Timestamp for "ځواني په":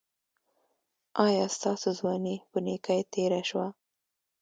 1.99-2.57